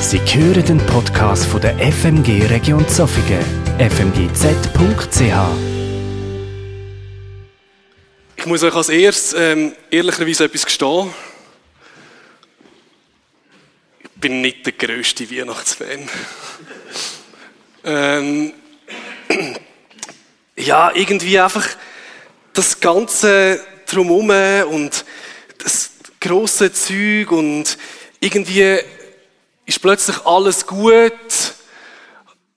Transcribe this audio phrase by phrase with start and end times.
[0.00, 3.44] Sie hören den Podcast von der FMG Region Zofingen,
[3.78, 5.20] fmgz.ch.
[8.36, 11.12] Ich muss euch als erstes ähm, ehrlicherweise etwas gestehen.
[14.02, 16.08] Ich bin nicht der grösste Weihnachtsfan.
[17.84, 18.52] ähm,
[20.56, 21.68] ja, irgendwie einfach
[22.54, 25.04] das Ganze drumherum und
[25.58, 27.76] das grosse Zeug und
[28.18, 28.80] irgendwie
[29.70, 31.12] ist plötzlich alles gut.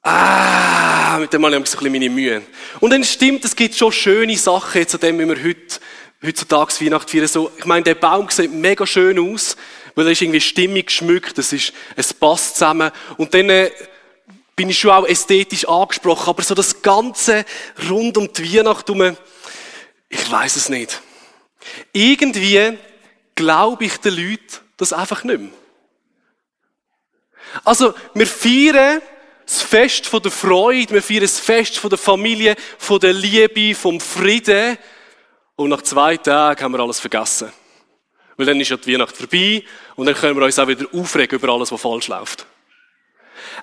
[0.02, 2.42] Ah, mit dem habe ich ein bisschen meine Mühe.
[2.80, 5.80] Und dann stimmt, es gibt schon schöne Sachen, jetzt an dem, wie wir heute,
[6.26, 7.28] heutzutage Weihnachten feiern.
[7.28, 9.56] So, ich meine, der Baum sieht mega schön aus,
[9.94, 12.92] weil er ist irgendwie stimmig geschmückt, es ist, es passt zusammen.
[13.18, 13.72] Und dann, äh,
[14.56, 17.46] bin ich schon auch ästhetisch angesprochen, aber so das Ganze
[17.90, 19.18] rund um die Weihnacht herum,
[20.10, 21.02] ich weiß es nicht.
[21.92, 22.78] Irgendwie
[23.36, 25.50] glaube ich den Leuten das einfach nicht mehr.
[27.64, 29.02] Also, wir feiern
[29.46, 33.76] das Fest von der Freude, wir feiern das Fest von der Familie, von der Liebe,
[33.76, 34.78] vom Frieden.
[35.56, 37.52] Und nach zwei Tagen haben wir alles vergessen.
[38.38, 39.64] Weil dann ist ja die Weihnacht vorbei
[39.96, 42.46] und dann können wir uns auch wieder aufregen über alles, was falsch läuft.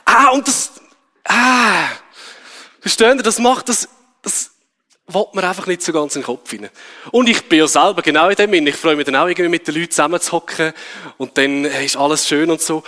[0.05, 0.73] Ah, und das,
[1.25, 1.89] ah,
[2.81, 3.89] verstehen ihr, das macht das,
[4.23, 4.53] das
[5.15, 6.71] will man einfach nicht so ganz in den Kopf hinein.
[7.11, 9.67] Und ich bin ja selber genau in dem Ich freue mich dann auch irgendwie mit
[9.67, 10.73] den Leuten zusammenzuhocken
[11.19, 12.83] und dann ist alles schön und so.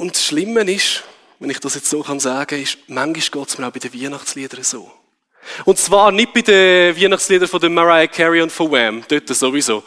[0.00, 1.04] Und das Schlimme ist,
[1.40, 3.92] wenn ich das jetzt so kann sagen, ist, manchmal geht es mir auch bei den
[3.92, 4.90] Weihnachtsliedern so.
[5.66, 9.84] Und zwar nicht bei den Weihnachtsliedern von Mariah Carey und von Wham, dort sowieso,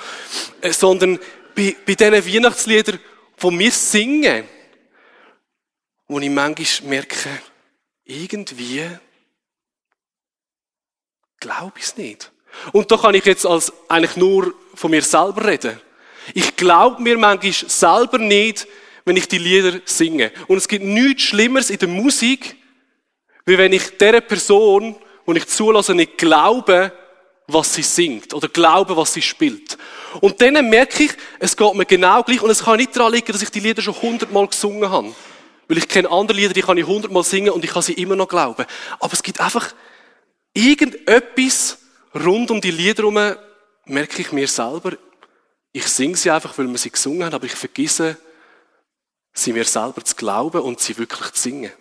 [0.61, 1.17] äh, sondern
[1.56, 3.00] bei, bei diesen Weihnachtsliedern,
[3.41, 4.44] die wir singen,
[6.08, 7.30] wo ich manchmal merke,
[8.06, 8.88] irgendwie
[11.39, 12.31] glaube ich es nicht.
[12.72, 15.81] Und da kann ich jetzt als eigentlich nur von mir selber reden.
[16.36, 18.67] Ich glaube mir manchmal selber nicht,
[19.06, 20.32] wenn ich die Lieder singe.
[20.48, 22.56] Und es gibt nichts Schlimmeres in der Musik,
[23.46, 26.92] wie wenn ich der Person, wo ich zulasse, nicht glaube,
[27.48, 29.78] was sie singt oder glaube, was sie spielt.
[30.22, 33.31] Und dann merke ich, es geht mir genau gleich und es kann nicht daran liegen,
[33.31, 35.14] dass ich die Lieder schon hundertmal gesungen habe.
[35.68, 38.16] Weil ich kenne andere Lieder, die kann ich hundertmal singen und ich kann sie immer
[38.16, 38.66] noch glauben.
[39.00, 39.74] Aber es gibt einfach
[40.53, 41.80] irgendetwas
[42.14, 43.35] rund um die Lieder herum,
[43.85, 44.94] merke ich mir selber,
[45.72, 48.18] ich singe sie einfach, weil wir sie gesungen haben, aber ich vergesse,
[49.34, 51.72] sie mir selber zu glauben und sie wirklich zu singen.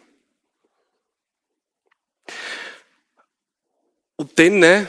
[4.17, 4.87] Und dann äh,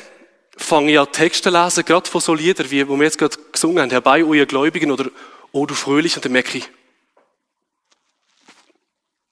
[0.56, 3.38] fange ich an Texte zu lesen, gerade von so Liedern, wie wo wir jetzt gerade
[3.52, 5.10] gesungen haben, herbei, ihr Gläubigen oder
[5.52, 6.70] O du Fröhlich, und dann merke ich,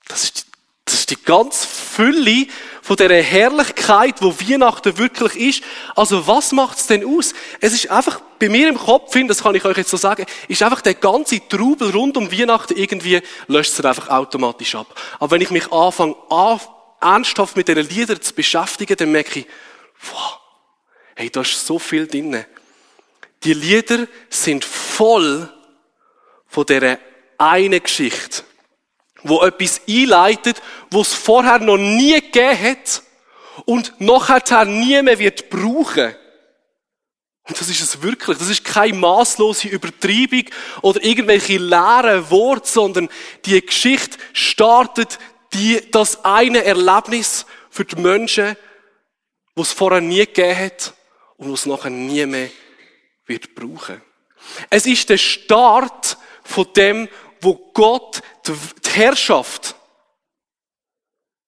[0.08, 0.46] das ist,
[0.86, 2.48] das ist die ganz Fülle
[2.82, 5.64] von dieser Herrlichkeit, wo Weihnachten wirklich ist.
[5.96, 7.34] Also was macht es denn aus?
[7.60, 10.64] Es ist einfach bei mir im Kopf, das kann ich euch jetzt so sagen, ist
[10.64, 14.88] einfach der ganze Trubel rund um Weihnachten irgendwie löscht es einfach automatisch ab.
[15.20, 16.60] Aber wenn ich mich anfange, an,
[17.00, 19.48] ernsthaft mit diesen Liedern zu beschäftigen, dann merke ich,
[20.12, 20.40] wow,
[21.16, 22.46] hey, da ist so viel drin.
[23.44, 25.52] Die Lieder sind voll
[26.48, 26.98] von dieser
[27.38, 28.44] einen Geschichte
[29.24, 33.04] wo etwas einleitet, wo es vorher noch nie gegeben hat
[33.66, 36.16] und nachher nie mehr wird brauchen.
[37.48, 38.38] Und das ist es wirklich.
[38.38, 40.46] Das ist keine maßlose Übertreibung
[40.82, 43.10] oder irgendwelche leeren Worte, sondern
[43.46, 45.18] die Geschichte startet
[45.54, 48.56] die, das eine Erlebnis für die Menschen,
[49.56, 50.94] wo es vorher nie gegeben hat
[51.38, 52.50] und wo es nachher nie mehr
[53.26, 54.02] wird brauchen.
[54.70, 57.10] Es ist der Start von dem,
[57.42, 59.76] wo Gott die Herrschaft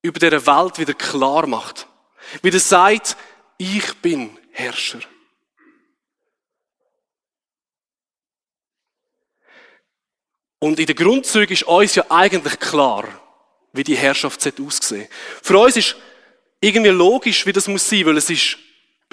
[0.02, 1.88] über der Welt wieder klar macht.
[2.42, 3.18] Wieder sagt,
[3.58, 5.00] ich bin Herrscher.
[10.60, 13.06] Und in den Grundzügen ist uns ja eigentlich klar,
[13.74, 15.10] wie die Herrschaft aussehen
[15.42, 15.96] Für uns ist
[16.62, 18.58] irgendwie logisch, wie das muss sein, weil es ist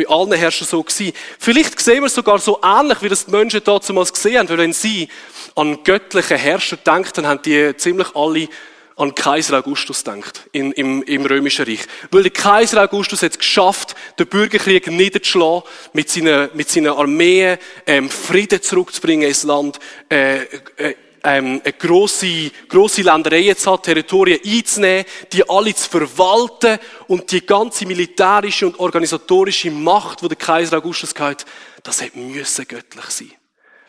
[0.01, 1.13] bei allen Herrschern so gewesen.
[1.39, 4.59] Vielleicht sehen wir es sogar so ähnlich, wie das die Menschen damals gesehen haben, weil
[4.59, 5.09] wenn sie
[5.55, 8.49] an göttliche Herrscher denken, dann haben die ziemlich alle
[8.97, 11.81] an Kaiser Augustus denkt in, im, im Römischen Reich.
[12.11, 15.63] Weil der Kaiser Augustus hat es geschafft, den Bürgerkrieg niederzuschlagen,
[15.95, 19.79] mit seinen, mit seinen Armeen ähm, Frieden zurückzubringen ins Land,
[20.11, 20.43] äh,
[20.77, 26.79] äh, ähm, eine grosse, grosse Ländereien zu haben, Territorien einzunehmen, die alle zu verwalten
[27.09, 31.45] und die ganze militärische und organisatorische Macht, die der Kaiser Augustus hatte,
[31.83, 33.33] das hätte müssen göttlich sein.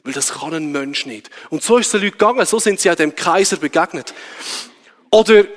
[0.04, 1.30] Weil das kann ein Mensch nicht.
[1.50, 4.14] Und so ist es den Leuten gegangen, so sind sie auch dem Kaiser begegnet.
[5.12, 5.48] Oder, ein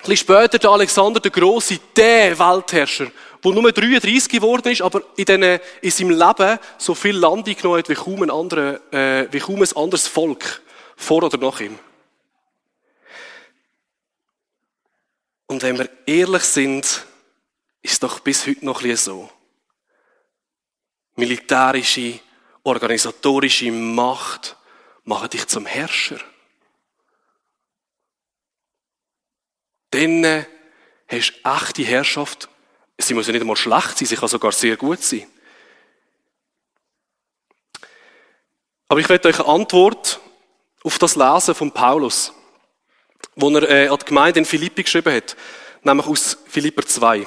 [0.00, 3.08] bisschen später der Alexander der Große, der Weltherrscher,
[3.44, 7.78] der nur 33 geworden ist, aber in, den, in seinem Leben so viel Land eingenommen
[7.78, 10.62] hat wie kaum ein, anderer, äh, wie kaum ein anderes Volk
[10.98, 11.78] vor oder nach ihm.
[15.46, 17.06] Und wenn wir ehrlich sind,
[17.80, 19.32] ist doch bis heute noch ein bisschen so.
[21.14, 22.20] Militärische,
[22.64, 24.56] organisatorische Macht
[25.04, 26.20] machen dich zum Herrscher.
[29.90, 30.44] Dann äh,
[31.06, 32.48] hast du echte Herrschaft.
[32.98, 35.26] Sie muss ja nicht einmal schlecht sein, sie kann sogar sehr gut sein.
[38.88, 40.20] Aber ich werde euch eine Antwort
[40.82, 42.32] auf das Lesen von Paulus,
[43.34, 45.36] wo er äh, an die Gemeinde in Philippi geschrieben hat,
[45.82, 47.26] nämlich aus Philipper 2.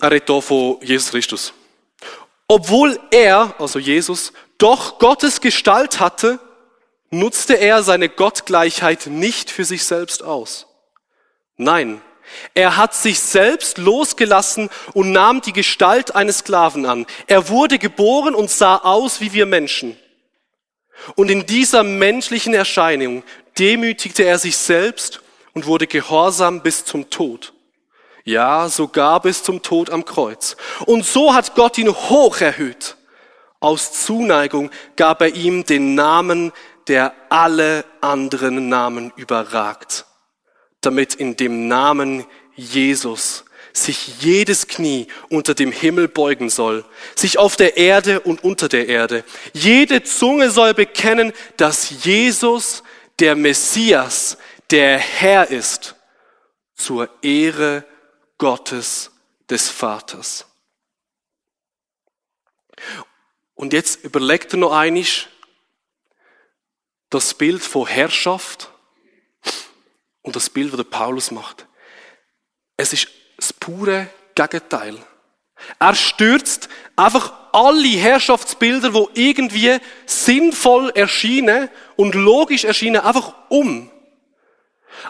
[0.00, 1.52] Er redet hier von Jesus Christus.
[2.48, 6.40] Obwohl er, also Jesus, doch Gottes Gestalt hatte,
[7.10, 10.66] nutzte er seine Gottgleichheit nicht für sich selbst aus.
[11.56, 12.00] Nein,
[12.54, 17.06] er hat sich selbst losgelassen und nahm die Gestalt eines Sklaven an.
[17.26, 19.96] Er wurde geboren und sah aus wie wir Menschen.
[21.14, 23.22] Und in dieser menschlichen Erscheinung
[23.58, 25.20] demütigte er sich selbst
[25.52, 27.52] und wurde gehorsam bis zum Tod.
[28.24, 30.56] Ja, sogar bis zum Tod am Kreuz.
[30.86, 32.96] Und so hat Gott ihn hoch erhöht.
[33.60, 36.52] Aus Zuneigung gab er ihm den Namen,
[36.86, 40.06] der alle anderen Namen überragt,
[40.80, 42.24] damit in dem Namen
[42.56, 46.84] Jesus sich jedes Knie unter dem Himmel beugen soll,
[47.14, 49.24] sich auf der Erde und unter der Erde.
[49.52, 52.82] Jede Zunge soll bekennen, dass Jesus
[53.18, 54.38] der Messias,
[54.70, 55.94] der Herr ist,
[56.74, 57.84] zur Ehre
[58.38, 59.10] Gottes
[59.48, 60.46] des Vaters.
[63.54, 65.28] Und jetzt überlegt er noch einisch
[67.10, 68.70] das Bild von Herrschaft
[70.22, 71.66] und das Bild, das der Paulus macht.
[72.76, 73.08] Es ist
[73.40, 74.96] das pure Gegenteil.
[75.78, 83.90] Er stürzt einfach alle Herrschaftsbilder, wo irgendwie sinnvoll erscheinen und logisch erscheinen, einfach um.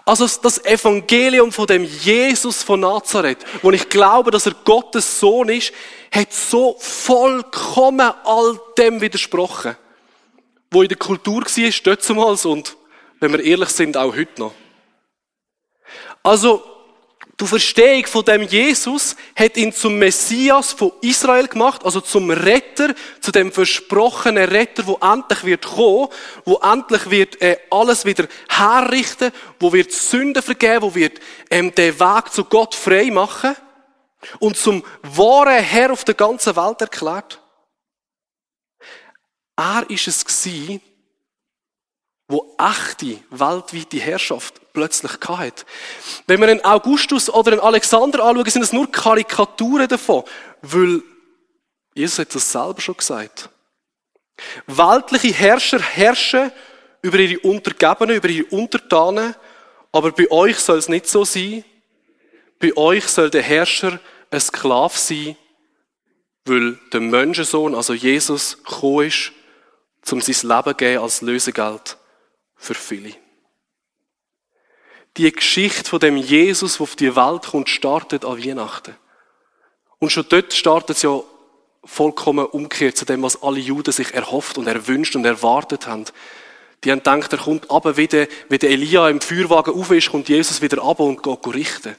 [0.05, 5.49] Also das Evangelium von dem Jesus von Nazareth, wo ich glaube, dass er Gottes Sohn
[5.49, 5.73] ist,
[6.12, 9.77] hat so vollkommen all dem widersprochen,
[10.71, 12.77] wo in der Kultur war, dort und,
[13.21, 14.55] wenn wir ehrlich sind, auch heute noch.
[16.23, 16.62] Also,
[17.41, 22.95] die Verstehung von dem Jesus hat ihn zum Messias von Israel gemacht, also zum Retter,
[23.21, 26.09] zu dem versprochenen Retter, wo endlich wird kommen,
[26.45, 31.19] wo endlich wird äh, alles wieder herrichten, wo wird Sünden vergeben, wo wird
[31.51, 33.57] ähm, den Weg zu Gott frei machen
[34.39, 37.41] und zum wahren Herr auf der ganzen Welt erklärt.
[39.57, 40.83] Er ist es gewesen,
[42.29, 45.64] wo echte weltweite Herrschaft plötzlich hatte.
[46.26, 50.25] Wenn wir einen Augustus oder einen Alexander anschauen, sind es nur Karikaturen davon,
[50.62, 51.02] weil
[51.94, 53.49] Jesus hat das selber schon gesagt.
[54.67, 56.52] Weltliche Herrscher herrschen
[57.02, 59.34] über ihre Untergebenen, über ihre Untertanen,
[59.93, 61.64] aber bei euch soll es nicht so sein.
[62.58, 63.99] Bei euch soll der Herrscher
[64.31, 65.37] ein Sklave sein,
[66.44, 69.32] weil der Menschensohn, also Jesus, gekommen ist,
[70.11, 71.96] um sein Leben zu geben als Lösegeld
[72.56, 73.14] für viele.
[75.17, 78.97] Die Geschichte von dem Jesus, der auf die Welt kommt, startet an Weihnachten.
[79.99, 81.21] Und schon dort startet es ja
[81.85, 86.05] vollkommen umgekehrt zu dem, was alle Juden sich erhofft und erwünscht und erwartet haben.
[86.85, 90.29] Die haben gedacht, er kommt aber wieder, wie der Elia im Feuerwagen auf ist, kommt
[90.29, 91.96] Jesus wieder ab und geht richten.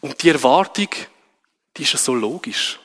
[0.00, 0.88] Und die Erwartung,
[1.76, 2.78] die ist ja so logisch.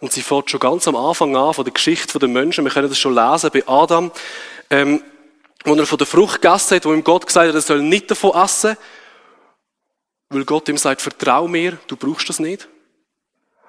[0.00, 2.64] Und sie fährt schon ganz am Anfang an von der Geschichte der Menschen.
[2.64, 4.10] Wir können das schon lesen bei Adam,
[4.70, 5.02] ähm,
[5.64, 8.10] wo er von der Frucht gegessen hat, wo ihm Gott gesagt hat, er soll nicht
[8.10, 8.76] davon essen,
[10.30, 12.68] weil Gott ihm sagt, vertrau mir, du brauchst das nicht.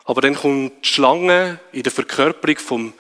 [0.06, 2.94] Aber dann kommt die Schlange in der Verkörperung vom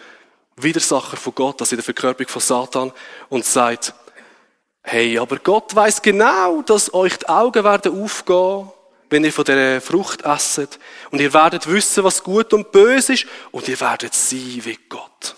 [0.56, 2.92] Widersacher von Gott, also in der Verkörperung von Satan,
[3.30, 3.94] und sagt,
[4.82, 8.70] hey, aber Gott weiß genau, dass euch die Augen werden aufgehen
[9.10, 10.80] wenn ihr von der Frucht esset.
[11.12, 13.26] Und ihr werdet wissen, was gut und böse ist.
[13.52, 15.36] Und ihr werdet sein wie Gott.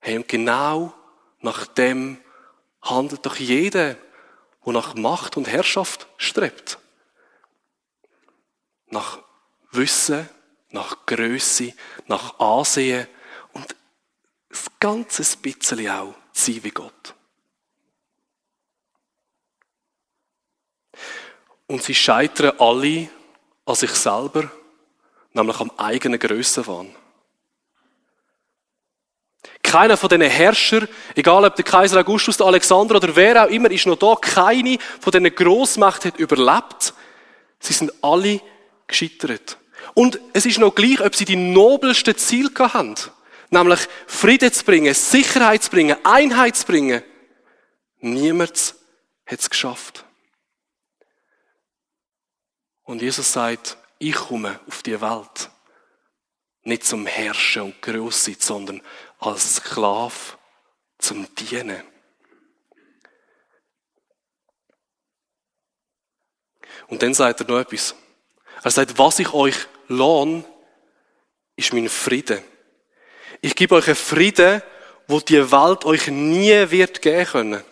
[0.00, 0.92] Hey, und genau
[1.40, 2.18] nach dem
[2.82, 3.96] handelt doch jeder,
[4.64, 6.78] der nach Macht und Herrschaft strebt.
[8.90, 9.18] Nach
[9.70, 10.28] Wissen,
[10.70, 11.72] nach Größe,
[12.06, 13.06] nach Ansehen
[13.52, 13.74] und
[14.48, 17.14] das ganze bisschen auch sein wie Gott.
[21.68, 23.08] Und sie scheitern alle
[23.64, 24.50] an sich selber,
[25.32, 26.94] nämlich am eigenen Grössenwahn.
[29.62, 33.70] Keiner von diesen Herrschern, egal ob der Kaiser Augustus, der Alexander oder wer auch immer,
[33.70, 34.14] ist noch da.
[34.14, 36.94] Keine von diesen Grossmächten hat überlebt.
[37.60, 38.40] Sie sind alle
[38.86, 39.58] gescheitert.
[39.92, 42.94] Und es ist noch gleich, ob sie die nobelsten Ziele haben.
[43.50, 47.02] Nämlich Frieden zu bringen, Sicherheit zu bringen, Einheit zu bringen.
[48.00, 48.74] Niemand
[49.26, 50.04] hat es geschafft.
[52.88, 55.50] Und Jesus sagt, ich komme auf die Welt
[56.62, 58.82] nicht zum Herrschen und groß sein, sondern
[59.18, 60.14] als Sklave
[60.96, 61.82] zum Dienen.
[66.86, 67.94] Und dann sagt er noch etwas.
[68.64, 70.42] Er sagt, was ich euch lohne,
[71.56, 72.42] ist mein Frieden.
[73.42, 74.62] Ich gebe euch einen Frieden,
[75.06, 77.64] wo die Welt euch nie wird geben können.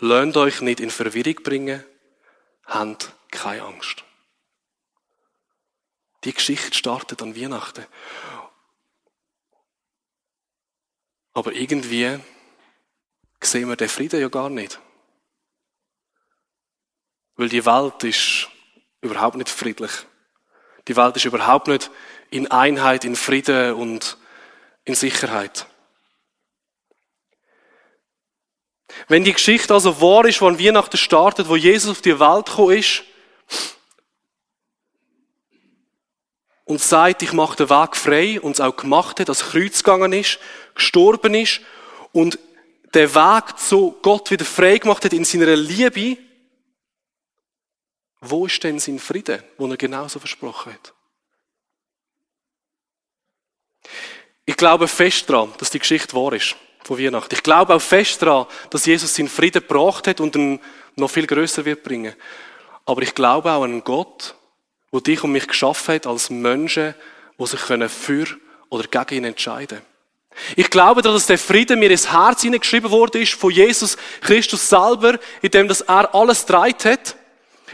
[0.00, 1.84] Lernt euch nicht in Verwirrung bringen,
[2.70, 4.04] habt keine Angst.
[6.24, 7.86] Die Geschichte startet an Weihnachten.
[11.32, 12.18] Aber irgendwie
[13.42, 14.80] sehen wir den Frieden ja gar nicht.
[17.36, 18.48] Weil die Welt ist
[19.00, 19.92] überhaupt nicht friedlich.
[20.88, 21.90] Die Welt ist überhaupt nicht
[22.30, 24.18] in Einheit, in Frieden und
[24.84, 25.66] in Sicherheit.
[29.08, 32.46] Wenn die Geschichte also wahr ist, wo an Weihnachten startet, wo Jesus auf die Welt
[32.46, 33.02] gekommen ist
[36.64, 40.12] und sagt, ich mache den Weg frei und es auch gemacht hat, dass Kreuz gegangen
[40.12, 40.38] ist,
[40.74, 41.60] gestorben ist
[42.12, 42.38] und
[42.94, 46.18] der Weg zu Gott wieder frei gemacht hat in seiner Liebe,
[48.20, 50.94] wo ist denn sein Frieden, wo er genauso versprochen hat?
[54.44, 57.34] Ich glaube fest daran, dass die Geschichte wahr ist von Weihnachten.
[57.34, 60.60] Ich glaube auch fest daran, dass Jesus seinen Frieden gebracht hat und ihn
[60.96, 62.14] noch viel größer wird bringen.
[62.84, 64.34] Aber ich glaube auch an Gott,
[64.92, 66.94] der dich und mich geschaffen hat als Menschen,
[67.38, 68.26] die sich für
[68.68, 69.90] oder gegen ihn entscheiden können.
[70.56, 74.68] Ich glaube daran, dass der Frieden mir ins Herz hineingeschrieben worden ist von Jesus Christus
[74.68, 77.16] selber, indem dass er alles dreit hat,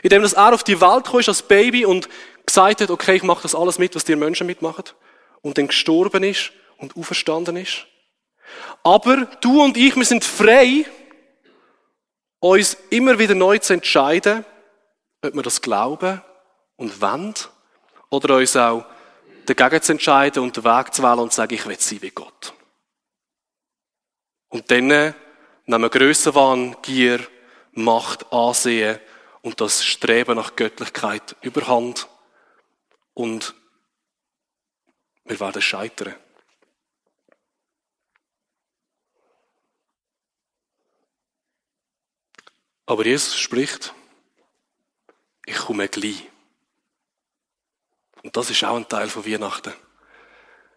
[0.03, 2.09] indem dass er auf die Welt kam als Baby und
[2.45, 4.85] gesagt hat, okay, ich mache das alles mit, was dir Menschen mitmachen,
[5.43, 7.87] und dann gestorben ist und auferstanden ist.
[8.83, 10.85] Aber du und ich, wir sind frei,
[12.41, 14.45] uns immer wieder neu zu entscheiden,
[15.23, 16.23] ob wir das glauben
[16.77, 17.35] und wollen,
[18.11, 18.85] oder uns auch
[19.47, 22.11] dagegen zu entscheiden und den Weg zu wählen und zu sagen, ich will sein wie
[22.11, 22.55] Gott.
[24.49, 25.15] Und dann nehmen
[25.67, 27.21] wir Grössenwahn, Gier,
[27.73, 28.99] Macht, Ansehen
[29.43, 32.09] und das Streben nach Göttlichkeit überhand
[33.15, 33.55] und
[35.25, 36.15] wir werden scheitern.
[42.87, 43.93] Aber Jesus spricht,
[45.45, 46.23] ich komme gleich.
[48.23, 49.73] Und das ist auch ein Teil von Weihnachten.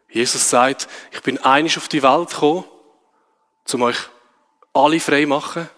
[0.10, 2.66] Jesus sagt, ich bin einig auf die Welt gekommen,
[3.72, 3.98] um euch
[4.74, 5.70] alle frei zu machen.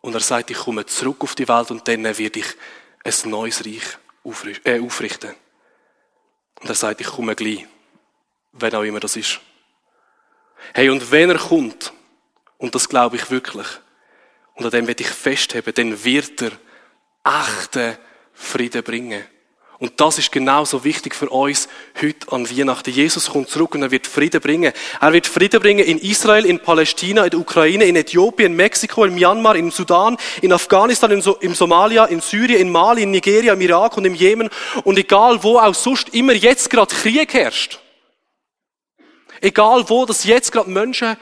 [0.00, 2.46] Und er sagt, ich komme zurück auf die Welt und dann werde ich
[3.04, 3.98] ein neues Reich
[4.64, 5.34] äh, aufrichten.
[6.60, 7.66] Und er sagt, ich komme gleich,
[8.52, 9.40] wenn auch immer das ist.
[10.72, 11.92] Hey, und wenn er kommt,
[12.58, 13.66] und das glaube ich wirklich,
[14.54, 16.52] und an dem werde ich festheben, dann wird er
[17.24, 17.96] echten
[18.32, 19.24] Frieden bringen.
[19.80, 21.68] Und das ist genauso wichtig für uns
[22.00, 22.90] heute an Weihnachten.
[22.90, 24.72] Jesus kommt zurück und er wird Frieden bringen.
[25.00, 29.04] Er wird Frieden bringen in Israel, in Palästina, in der Ukraine, in Äthiopien, in Mexiko,
[29.04, 33.10] in Myanmar, in Sudan, in Afghanistan, in, so in Somalia, in Syrien, in Mali, in
[33.10, 34.48] Nigeria, im Irak und im Jemen
[34.84, 37.80] und egal wo auch sonst immer jetzt gerade Krieg herrscht.
[39.40, 41.16] Egal wo, dass jetzt gerade Menschen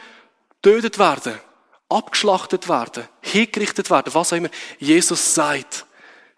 [0.61, 1.41] tötet werden
[1.97, 4.51] abgeschlachtet werden, hingerichtet werden, was auch immer.
[4.79, 5.87] Jesus sagt,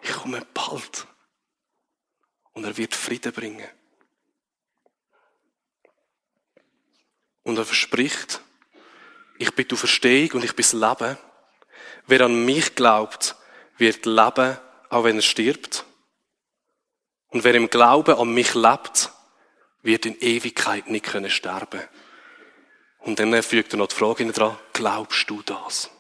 [0.02, 1.06] ich komme bald.
[2.52, 3.68] Und er wird Frieden bringen.
[7.42, 8.40] Und er verspricht,
[9.38, 11.18] ich bin die Verstehung und ich bin das Leben.
[12.06, 13.36] Wer an mich glaubt,
[13.76, 14.58] wird leben,
[14.88, 15.84] auch wenn er stirbt.
[17.28, 19.10] Und wer im Glauben an mich lebt,
[19.82, 21.82] wird in Ewigkeit nicht können sterben
[23.04, 25.90] und dann fügt er noch die Frage dran, glaubst du das?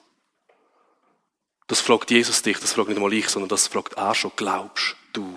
[1.66, 4.96] Das fragt Jesus dich, das fragt nicht einmal ich, sondern das fragt er schon, glaubst
[5.12, 5.36] du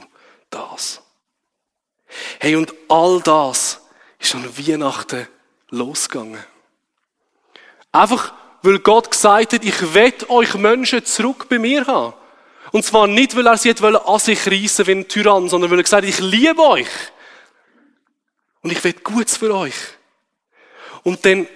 [0.50, 1.02] das?
[2.40, 3.82] Hey, und all das
[4.20, 5.28] ist an Weihnachten
[5.70, 6.44] losgegangen.
[7.92, 12.14] Einfach, weil Gott gesagt hat, ich will euch Menschen zurück bei mir haben.
[12.72, 15.84] Und zwar nicht, weil er sie an sich reissen wie ein Tyrann, sondern weil er
[15.84, 16.88] gesagt hat, ich liebe euch.
[18.62, 19.76] Und ich will Gutes für euch.
[21.04, 21.48] Und dann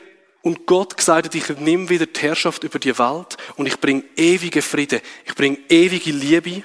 [0.41, 4.03] und Gott gesagt hat, ich nehme wieder die Herrschaft über die Welt und ich bringe
[4.15, 6.63] ewige Friede, ich bringe ewige Liebe.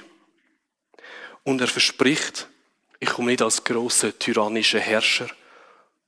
[1.43, 2.47] Und er verspricht,
[2.99, 5.27] ich komme nicht als großer tyrannischer Herrscher,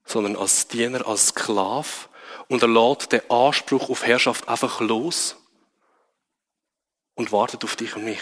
[0.04, 2.10] sondern als Diener, als Sklav.
[2.48, 5.38] Und er lädt den Anspruch auf Herrschaft einfach los
[7.14, 8.22] und wartet auf dich und mich.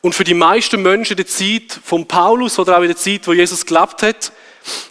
[0.00, 3.26] Und für die meisten Menschen in der Zeit von Paulus oder auch in der Zeit,
[3.26, 4.32] wo Jesus gelebt hat,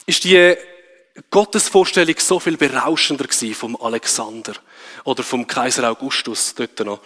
[0.06, 0.56] ist die
[1.30, 4.54] Gottesvorstellung so viel berauschender gewesen vom Alexander
[5.04, 7.02] oder vom Kaiser Augustus dort noch.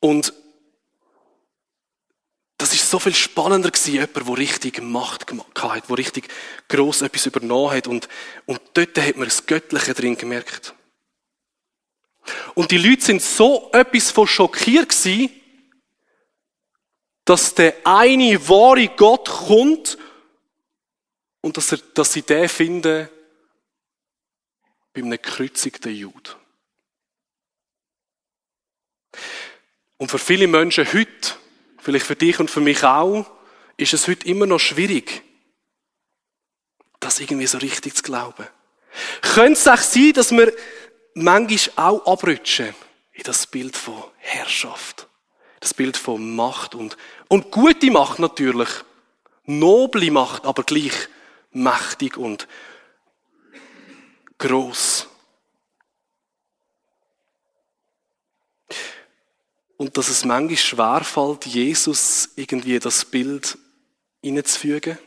[0.00, 0.32] Und
[2.58, 6.28] das ist so viel spannender gewesen, jemand, der richtig Macht gemacht hat, der richtig
[6.68, 7.86] gross etwas übernommen hat.
[7.86, 8.08] Und,
[8.44, 10.74] und dort hat man das Göttliche drin gemerkt.
[12.54, 15.30] Und die Leute sind so etwas von schockiert gewesen,
[17.24, 19.96] dass der eine wahre Gott kommt
[21.40, 23.08] und dass, er, dass sie den finden
[24.92, 26.30] bei einem gekreuzigten Jude.
[29.98, 31.34] Und für viele Menschen heute,
[31.78, 33.30] vielleicht für dich und für mich auch,
[33.76, 35.22] ist es heute immer noch schwierig,
[37.00, 38.46] das irgendwie so richtig zu glauben.
[39.22, 40.52] Könnte es auch sein, dass wir
[41.14, 42.74] manchmal auch abrutschen
[43.12, 45.08] in das Bild von Herrschaft,
[45.60, 46.96] das Bild von Macht und,
[47.28, 48.68] und gute Macht natürlich,
[49.44, 51.08] noble Macht, aber gleich
[51.52, 52.46] mächtig und
[54.38, 55.06] groß.
[59.76, 63.56] Und dass es manchmal schwerfällt, Jesus irgendwie das Bild
[64.22, 64.98] hineinzufügen.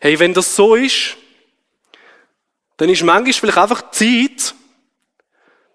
[0.00, 1.16] Hey, wenn das so ist,
[2.76, 4.54] dann ist manchmal vielleicht einfach Zeit,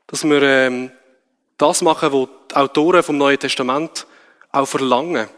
[0.08, 0.92] dass wir ähm,
[1.58, 4.06] das machen, was die Autoren vom Neuen Testament
[4.52, 5.30] auch verlangen.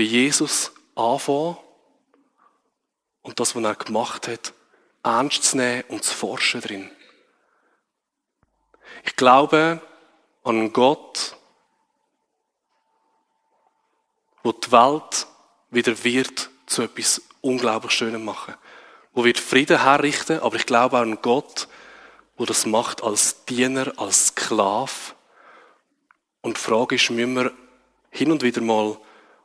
[0.00, 1.58] Bei Jesus anfangen
[3.20, 4.54] und das, was er gemacht hat,
[5.02, 6.90] ernst zu nehmen und zu forschen drin.
[9.04, 9.82] Ich glaube
[10.42, 11.36] an Gott,
[14.42, 15.26] wo die Welt
[15.68, 18.54] wieder wird zu etwas unglaublich Schönem machen.
[19.12, 21.68] Wo wird Frieden herrichten, aber ich glaube auch an Gott,
[22.38, 25.14] wo das macht als Diener, als Sklave.
[26.40, 27.52] Und die Frage ist, müssen wir
[28.08, 28.96] hin und wieder mal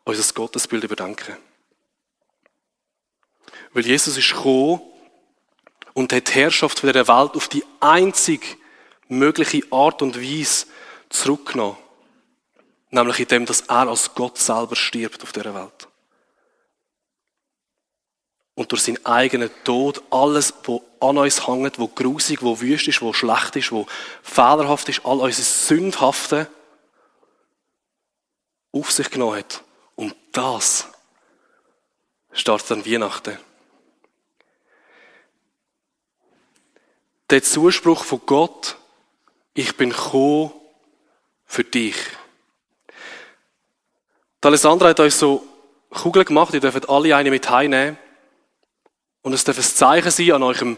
[0.05, 1.35] unser Gottesbild überdenken.
[3.73, 4.81] Weil Jesus ist gekommen
[5.93, 8.57] und hat die Herrschaft von dieser Welt auf die einzig
[9.09, 10.67] mögliche Art und Weise
[11.09, 11.77] zurückgenommen.
[12.91, 15.87] Nämlich in dem, dass er als Gott selber stirbt auf dieser Welt
[18.55, 23.01] und durch seinen eigenen Tod alles, was an uns hängt, was grusig, was wüst ist,
[23.01, 23.85] was schlecht ist, was
[24.23, 26.47] fehlerhaft ist, all unsere Sündhaften
[28.71, 29.64] auf sich genommen hat.
[29.95, 30.87] Und das
[32.31, 33.37] startet dann Weihnachten.
[37.29, 38.77] Der Zuspruch von Gott,
[39.53, 40.51] ich bin gekommen
[41.45, 41.95] für dich.
[44.43, 45.47] Die Alessandra hat euch so
[45.89, 47.97] Kugeln gemacht, ihr dürft alle eine mit heimnehmen.
[49.21, 50.77] Und es darf ein Zeichen sein an eurem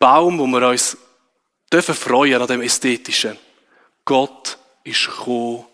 [0.00, 0.96] Baum, wo wir uns
[1.72, 3.38] dürfen freuen an dem Ästhetischen.
[4.04, 5.64] Gott ist gekommen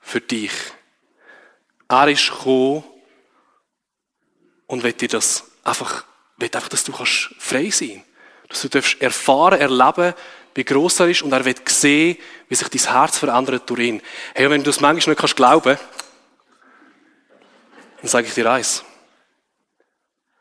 [0.00, 0.52] für dich.
[1.92, 2.82] Er ist gekommen
[4.66, 6.04] und will dir das einfach,
[6.38, 8.02] will einfach, dass du kannst frei sein.
[8.48, 10.14] Dass du darfst erfahren, erleben,
[10.54, 12.16] wie gross er ist und er wird sehen,
[12.48, 14.02] wie sich dein Herz verändert durch ihn.
[14.34, 15.78] Hey, und wenn du das manchmal nicht kannst glauben,
[17.98, 18.82] dann sage ich dir eins.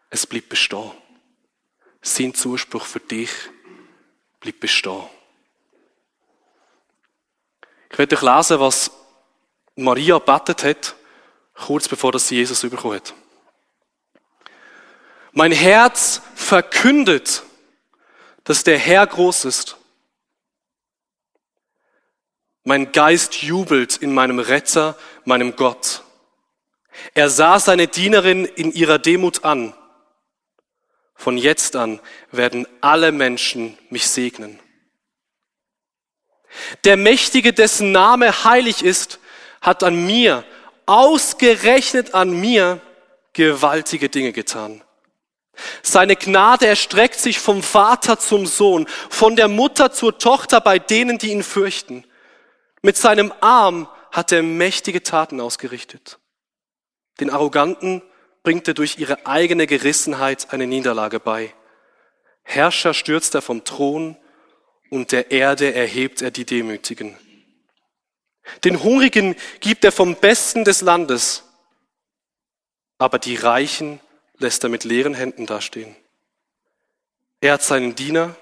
[0.10, 0.92] Es bleibt bestehen
[2.02, 3.30] sein Zuspruch für dich
[4.40, 5.04] bleibt bestehen.
[7.92, 8.92] Ich werde euch lesen, was
[9.76, 10.96] Maria betet hat,
[11.62, 13.14] kurz bevor sie Jesus bekommen hat.
[15.32, 17.44] Mein Herz verkündet,
[18.44, 19.78] dass der Herr groß ist.
[22.64, 26.04] Mein Geist jubelt in meinem Retter, meinem Gott.
[27.14, 29.74] Er sah seine Dienerin in ihrer Demut an.
[31.16, 32.00] Von jetzt an
[32.32, 34.60] werden alle Menschen mich segnen.
[36.84, 39.20] Der Mächtige, dessen Name heilig ist,
[39.62, 40.44] hat an mir,
[40.92, 42.82] ausgerechnet an mir,
[43.32, 44.84] gewaltige Dinge getan.
[45.82, 51.18] Seine Gnade erstreckt sich vom Vater zum Sohn, von der Mutter zur Tochter bei denen,
[51.18, 52.04] die ihn fürchten.
[52.82, 56.20] Mit seinem Arm hat er mächtige Taten ausgerichtet.
[57.22, 58.02] Den Arroganten
[58.44, 61.54] bringt er durch ihre eigene Gerissenheit eine Niederlage bei.
[62.44, 64.18] Herrscher stürzt er vom Thron
[64.90, 67.18] und der Erde erhebt er die Demütigen.
[68.64, 71.44] Den Hungrigen gibt er vom Besten des Landes,
[72.98, 74.00] aber die Reichen
[74.38, 75.96] lässt er mit leeren Händen dastehen.
[77.40, 78.36] Er hat seinen Diener,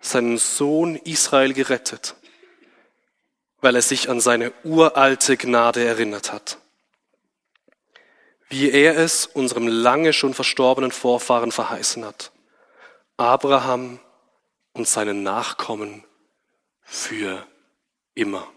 [0.00, 2.14] seinen Sohn Israel gerettet,
[3.60, 6.58] weil er sich an seine uralte Gnade erinnert hat
[8.48, 12.32] wie er es unserem lange schon verstorbenen Vorfahren verheißen hat.
[13.16, 14.00] Abraham
[14.72, 16.04] und seinen Nachkommen
[16.82, 17.46] für
[18.14, 18.50] immer.